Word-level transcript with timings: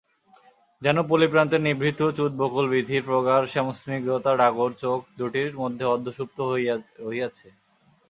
যেন 0.81 0.97
পল্লীপ্রান্তের 1.09 1.61
নিভৃত 1.61 1.99
চুত-বকুল-বীথির 2.17 3.01
প্রগাঢ় 3.03 3.45
শ্যামস্নিগ্ধতা 3.47 4.31
ডাগর 4.37 4.71
চোখ 4.81 4.99
দুটির 5.17 5.49
মধ্যে 5.57 5.85
অর্ধসুপ্ত 5.85 6.37
রহিয়াছে। 6.99 7.47